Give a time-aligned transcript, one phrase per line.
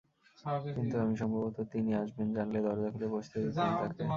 [0.73, 4.03] কিন্তু আমি সম্ভবত তিনি আসবেন জানলে দরজা খুলে বসতে দিতাম তাঁকে।